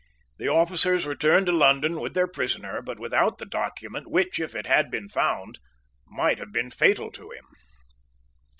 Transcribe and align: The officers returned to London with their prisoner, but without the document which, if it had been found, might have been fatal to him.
The 0.39 0.47
officers 0.47 1.05
returned 1.05 1.45
to 1.45 1.51
London 1.55 1.99
with 1.99 2.15
their 2.15 2.25
prisoner, 2.25 2.81
but 2.81 2.97
without 2.99 3.37
the 3.37 3.45
document 3.45 4.07
which, 4.09 4.39
if 4.39 4.55
it 4.55 4.65
had 4.65 4.89
been 4.89 5.07
found, 5.09 5.59
might 6.07 6.39
have 6.39 6.51
been 6.51 6.71
fatal 6.71 7.11
to 7.11 7.29
him. 7.29 7.45